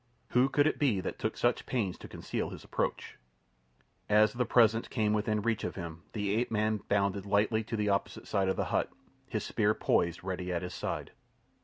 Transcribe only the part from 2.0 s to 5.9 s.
conceal his approach? As the presence came within reach of